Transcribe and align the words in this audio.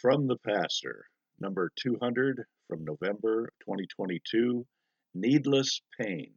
From 0.00 0.26
the 0.26 0.38
Pastor, 0.38 1.04
number 1.40 1.70
200 1.76 2.46
from 2.68 2.86
November 2.86 3.52
2022 3.60 4.66
Needless 5.12 5.82
Pain. 6.00 6.32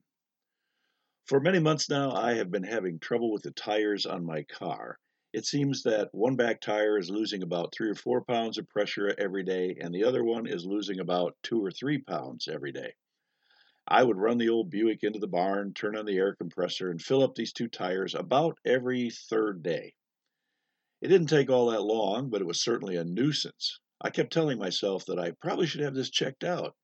For 1.27 1.39
many 1.39 1.59
months 1.59 1.89
now, 1.89 2.11
I 2.11 2.33
have 2.33 2.51
been 2.51 2.65
having 2.65 2.99
trouble 2.99 3.31
with 3.31 3.43
the 3.43 3.51
tires 3.51 4.05
on 4.05 4.25
my 4.25 4.43
car. 4.43 4.99
It 5.31 5.45
seems 5.45 5.83
that 5.83 6.13
one 6.13 6.35
back 6.35 6.59
tire 6.59 6.97
is 6.97 7.09
losing 7.09 7.41
about 7.41 7.73
three 7.73 7.89
or 7.89 7.95
four 7.95 8.25
pounds 8.25 8.57
of 8.57 8.67
pressure 8.67 9.15
every 9.17 9.43
day, 9.43 9.77
and 9.79 9.95
the 9.95 10.03
other 10.03 10.25
one 10.25 10.45
is 10.45 10.65
losing 10.65 10.99
about 10.99 11.37
two 11.41 11.63
or 11.63 11.71
three 11.71 11.99
pounds 11.99 12.49
every 12.49 12.73
day. 12.73 12.93
I 13.87 14.03
would 14.03 14.17
run 14.17 14.39
the 14.39 14.49
old 14.49 14.71
Buick 14.71 15.03
into 15.03 15.19
the 15.19 15.27
barn, 15.27 15.73
turn 15.73 15.95
on 15.95 16.05
the 16.05 16.17
air 16.17 16.35
compressor, 16.35 16.91
and 16.91 17.01
fill 17.01 17.23
up 17.23 17.33
these 17.33 17.53
two 17.53 17.69
tires 17.69 18.13
about 18.13 18.59
every 18.65 19.09
third 19.09 19.63
day. 19.63 19.93
It 21.03 21.09
didn't 21.09 21.27
take 21.27 21.49
all 21.49 21.65
that 21.71 21.83
long, 21.83 22.29
but 22.29 22.39
it 22.39 22.47
was 22.47 22.61
certainly 22.61 22.95
a 22.95 23.03
nuisance. 23.03 23.77
I 23.99 24.09
kept 24.09 24.31
telling 24.31 24.57
myself 24.57 25.05
that 25.07 25.19
I 25.19 25.31
probably 25.31 25.67
should 25.67 25.81
have 25.81 25.93
this 25.93 26.09
checked 26.09 26.45
out, 26.45 26.77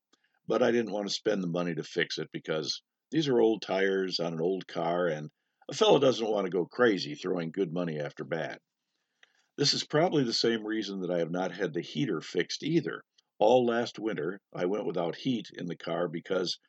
but 0.45 0.61
I 0.61 0.71
didn't 0.71 0.91
want 0.91 1.07
to 1.07 1.13
spend 1.13 1.41
the 1.41 1.47
money 1.47 1.73
to 1.75 1.85
fix 1.85 2.17
it 2.17 2.29
because 2.33 2.81
these 3.11 3.29
are 3.29 3.39
old 3.39 3.61
tires 3.61 4.19
on 4.19 4.33
an 4.33 4.41
old 4.41 4.67
car, 4.67 5.07
and 5.07 5.31
a 5.69 5.73
fellow 5.73 5.99
doesn't 5.99 6.29
want 6.29 6.43
to 6.43 6.51
go 6.51 6.65
crazy 6.65 7.15
throwing 7.15 7.49
good 7.49 7.71
money 7.71 7.97
after 7.97 8.25
bad. 8.25 8.59
This 9.55 9.73
is 9.73 9.85
probably 9.85 10.25
the 10.25 10.33
same 10.33 10.67
reason 10.67 10.99
that 10.99 11.11
I 11.11 11.19
have 11.19 11.31
not 11.31 11.53
had 11.53 11.73
the 11.73 11.79
heater 11.79 12.19
fixed 12.19 12.61
either. 12.61 13.05
All 13.37 13.65
last 13.65 13.99
winter, 13.99 14.41
I 14.53 14.65
went 14.65 14.85
without 14.85 15.15
heat 15.15 15.49
in 15.57 15.67
the 15.67 15.77
car 15.77 16.09
because 16.09 16.59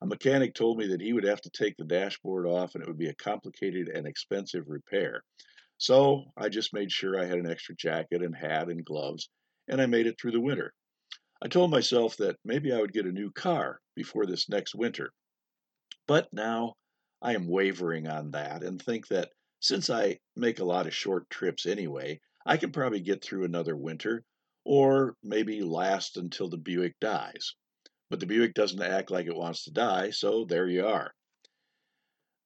a 0.00 0.06
mechanic 0.06 0.54
told 0.54 0.78
me 0.78 0.86
that 0.86 1.00
he 1.00 1.12
would 1.12 1.24
have 1.24 1.40
to 1.40 1.50
take 1.50 1.76
the 1.76 1.84
dashboard 1.84 2.46
off 2.46 2.76
and 2.76 2.84
it 2.84 2.86
would 2.86 2.98
be 2.98 3.08
a 3.08 3.14
complicated 3.14 3.88
and 3.88 4.06
expensive 4.06 4.68
repair. 4.68 5.24
So 5.80 6.30
I 6.36 6.50
just 6.50 6.74
made 6.74 6.92
sure 6.92 7.18
I 7.18 7.24
had 7.24 7.38
an 7.38 7.50
extra 7.50 7.74
jacket 7.74 8.22
and 8.22 8.36
hat 8.36 8.68
and 8.68 8.84
gloves, 8.84 9.30
and 9.66 9.80
I 9.80 9.86
made 9.86 10.06
it 10.06 10.20
through 10.20 10.32
the 10.32 10.40
winter. 10.40 10.74
I 11.40 11.48
told 11.48 11.70
myself 11.70 12.18
that 12.18 12.36
maybe 12.44 12.70
I 12.70 12.82
would 12.82 12.92
get 12.92 13.06
a 13.06 13.12
new 13.12 13.32
car 13.32 13.80
before 13.96 14.26
this 14.26 14.46
next 14.50 14.74
winter. 14.74 15.10
But 16.06 16.30
now 16.34 16.74
I 17.22 17.34
am 17.34 17.48
wavering 17.48 18.06
on 18.08 18.32
that 18.32 18.62
and 18.62 18.80
think 18.80 19.08
that 19.08 19.32
since 19.60 19.88
I 19.88 20.18
make 20.36 20.58
a 20.58 20.66
lot 20.66 20.86
of 20.86 20.94
short 20.94 21.30
trips 21.30 21.64
anyway, 21.64 22.20
I 22.44 22.58
can 22.58 22.72
probably 22.72 23.00
get 23.00 23.24
through 23.24 23.44
another 23.44 23.74
winter 23.74 24.22
or 24.66 25.16
maybe 25.22 25.62
last 25.62 26.18
until 26.18 26.50
the 26.50 26.58
Buick 26.58 27.00
dies. 27.00 27.54
But 28.10 28.20
the 28.20 28.26
Buick 28.26 28.52
doesn't 28.52 28.82
act 28.82 29.10
like 29.10 29.24
it 29.24 29.34
wants 29.34 29.64
to 29.64 29.70
die, 29.70 30.10
so 30.10 30.44
there 30.44 30.68
you 30.68 30.86
are. 30.86 31.14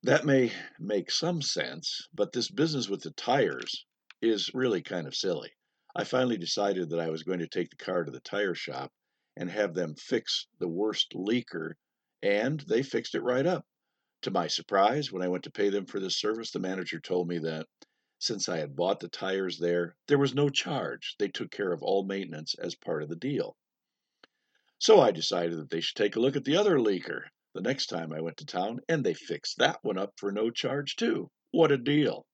That 0.04 0.26
may 0.26 0.52
make 0.78 1.10
some 1.10 1.40
sense, 1.40 2.08
but 2.12 2.32
this 2.32 2.50
business 2.50 2.90
with 2.90 3.00
the 3.00 3.12
tires 3.12 3.86
is 4.20 4.52
really 4.52 4.82
kind 4.82 5.06
of 5.06 5.16
silly. 5.16 5.52
I 5.96 6.04
finally 6.04 6.36
decided 6.36 6.90
that 6.90 7.00
I 7.00 7.08
was 7.08 7.22
going 7.22 7.38
to 7.38 7.48
take 7.48 7.70
the 7.70 7.82
car 7.82 8.04
to 8.04 8.10
the 8.10 8.20
tire 8.20 8.54
shop 8.54 8.92
and 9.34 9.50
have 9.50 9.72
them 9.72 9.94
fix 9.94 10.46
the 10.58 10.68
worst 10.68 11.12
leaker, 11.14 11.76
and 12.22 12.60
they 12.60 12.82
fixed 12.82 13.14
it 13.14 13.22
right 13.22 13.46
up. 13.46 13.66
To 14.20 14.30
my 14.30 14.46
surprise, 14.46 15.10
when 15.10 15.22
I 15.22 15.28
went 15.28 15.44
to 15.44 15.50
pay 15.50 15.70
them 15.70 15.86
for 15.86 16.00
this 16.00 16.18
service, 16.18 16.50
the 16.50 16.58
manager 16.58 17.00
told 17.00 17.26
me 17.26 17.38
that 17.38 17.66
since 18.18 18.46
I 18.46 18.58
had 18.58 18.76
bought 18.76 19.00
the 19.00 19.08
tires 19.08 19.58
there, 19.58 19.96
there 20.08 20.18
was 20.18 20.34
no 20.34 20.50
charge. 20.50 21.16
They 21.18 21.28
took 21.28 21.50
care 21.50 21.72
of 21.72 21.82
all 21.82 22.04
maintenance 22.04 22.54
as 22.58 22.74
part 22.74 23.02
of 23.02 23.08
the 23.08 23.16
deal. 23.16 23.56
So 24.78 25.00
I 25.00 25.12
decided 25.12 25.56
that 25.60 25.70
they 25.70 25.80
should 25.80 25.96
take 25.96 26.16
a 26.16 26.20
look 26.20 26.36
at 26.36 26.44
the 26.44 26.58
other 26.58 26.76
leaker 26.76 27.28
the 27.54 27.60
next 27.60 27.86
time 27.86 28.12
I 28.12 28.20
went 28.20 28.36
to 28.38 28.46
town, 28.46 28.80
and 28.88 29.04
they 29.04 29.14
fixed 29.14 29.58
that 29.58 29.78
one 29.82 29.96
up 29.96 30.14
for 30.18 30.32
no 30.32 30.50
charge, 30.50 30.96
too. 30.96 31.30
What 31.52 31.70
a 31.70 31.78
deal! 31.78 32.26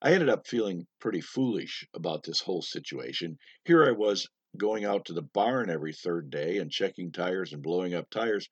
I 0.00 0.14
ended 0.14 0.30
up 0.30 0.46
feeling 0.46 0.86
pretty 1.00 1.20
foolish 1.20 1.86
about 1.92 2.22
this 2.22 2.40
whole 2.40 2.62
situation. 2.62 3.38
Here 3.66 3.84
I 3.84 3.90
was 3.90 4.26
going 4.56 4.86
out 4.86 5.04
to 5.04 5.12
the 5.12 5.20
barn 5.20 5.68
every 5.68 5.92
third 5.92 6.30
day 6.30 6.56
and 6.56 6.70
checking 6.70 7.12
tires 7.12 7.52
and 7.52 7.62
blowing 7.62 7.92
up 7.92 8.08
tires, 8.08 8.48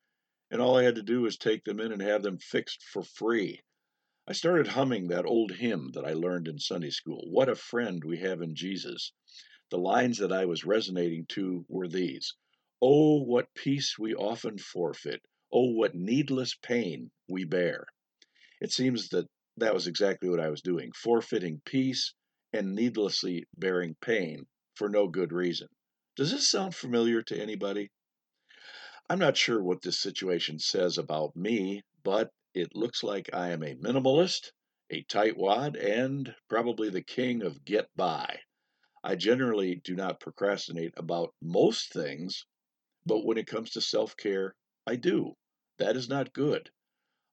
and 0.51 0.61
all 0.61 0.77
I 0.77 0.83
had 0.83 0.97
to 0.97 1.03
do 1.03 1.23
was 1.23 1.39
take 1.39 1.65
them 1.65 1.81
in 1.81 1.93
and 1.93 2.03
have 2.03 2.23
them 2.23 2.37
fixed 2.37 2.83
for 2.83 3.03
free. 3.03 3.63
I 4.27 4.33
started 4.35 4.69
humming 4.69 5.09
that 5.09 5.25
old 5.25 5.53
hymn 5.53 5.93
that 5.95 6.05
I 6.05 6.13
learned 6.13 6.47
in 6.47 6.59
Sunday 6.59 6.91
school 6.91 7.25
What 7.31 7.49
a 7.49 7.55
Friend 7.55 8.05
We 8.05 8.19
Have 8.19 8.43
in 8.43 8.55
Jesus. 8.55 9.13
The 9.71 9.79
lines 9.79 10.19
that 10.19 10.31
I 10.31 10.45
was 10.45 10.65
resonating 10.65 11.25
to 11.31 11.65
were 11.69 11.89
these 11.89 12.35
Oh, 12.83 13.23
what 13.23 13.55
peace 13.55 13.99
we 13.99 14.15
often 14.15 14.59
forfeit 14.59 15.23
Oh, 15.53 15.73
what 15.73 15.95
needless 15.95 16.55
pain 16.55 17.11
we 17.29 17.45
bear. 17.45 17.87
It 18.61 18.73
seems 18.73 19.09
that 19.09 19.27
that 19.57 19.75
was 19.75 19.87
exactly 19.87 20.29
what 20.29 20.41
I 20.41 20.49
was 20.49 20.63
doing, 20.63 20.93
forfeiting 20.93 21.61
peace 21.65 22.15
and 22.53 22.75
needlessly 22.75 23.47
bearing 23.57 23.97
pain 24.01 24.47
for 24.75 24.89
no 24.89 25.09
good 25.09 25.33
reason. 25.33 25.69
Does 26.17 26.31
this 26.31 26.49
sound 26.51 26.75
familiar 26.75 27.23
to 27.23 27.41
anybody? 27.41 27.91
I'm 29.09 29.19
not 29.19 29.37
sure 29.37 29.63
what 29.63 29.83
this 29.83 29.99
situation 29.99 30.59
says 30.59 30.99
about 30.99 31.35
me, 31.35 31.83
but 32.05 32.31
it 32.55 32.77
looks 32.77 33.03
like 33.03 33.29
I 33.33 33.51
am 33.51 33.63
a 33.63 33.75
minimalist, 33.75 34.53
a 34.91 35.03
tightwad, 35.05 35.77
and 35.77 36.35
probably 36.49 36.91
the 36.91 37.03
king 37.03 37.43
of 37.43 37.65
get 37.65 37.89
by. 37.97 38.41
I 39.03 39.17
generally 39.17 39.77
do 39.77 39.97
not 39.97 40.21
procrastinate 40.21 40.95
about 40.97 41.35
most 41.41 41.93
things, 41.93 42.45
but 43.05 43.25
when 43.25 43.39
it 43.39 43.47
comes 43.47 43.71
to 43.71 43.81
self 43.81 44.17
care, 44.17 44.55
I 44.87 44.97
do. 44.97 45.37
That 45.81 45.97
is 45.97 46.11
not 46.11 46.35
good. 46.35 46.71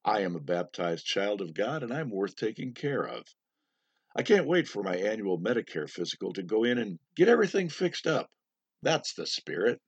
I 0.05 0.21
am 0.21 0.37
a 0.37 0.39
baptized 0.39 1.05
child 1.05 1.41
of 1.41 1.53
God 1.53 1.83
and 1.83 1.93
I'm 1.93 2.09
worth 2.09 2.37
taking 2.37 2.73
care 2.73 3.05
of. 3.05 3.25
I 4.15 4.23
can't 4.23 4.47
wait 4.47 4.69
for 4.69 4.81
my 4.81 4.95
annual 4.95 5.37
Medicare 5.37 5.89
physical 5.89 6.31
to 6.31 6.43
go 6.43 6.63
in 6.63 6.77
and 6.77 6.97
get 7.15 7.27
everything 7.27 7.67
fixed 7.67 8.07
up. 8.07 8.29
That's 8.81 9.13
the 9.15 9.27
spirit. 9.27 9.81